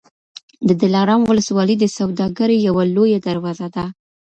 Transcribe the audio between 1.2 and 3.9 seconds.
ولسوالي د سوداګرۍ یوه لویه دروازه ده.